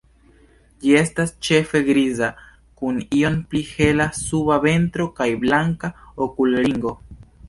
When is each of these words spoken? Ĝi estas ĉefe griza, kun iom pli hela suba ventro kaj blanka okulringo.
Ĝi 0.83 0.93
estas 0.99 1.33
ĉefe 1.47 1.81
griza, 1.89 2.29
kun 2.81 2.97
iom 3.17 3.35
pli 3.51 3.61
hela 3.73 4.07
suba 4.21 4.57
ventro 4.63 5.07
kaj 5.21 5.29
blanka 5.45 5.91
okulringo. 6.27 6.95